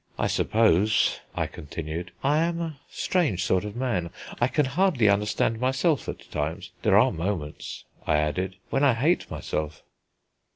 [0.17, 5.59] I suppose," I continued, "I am a strange sort of man; I can hardly understand
[5.59, 6.71] myself at times.
[6.81, 9.83] There are moments," I added, "when I hate myself."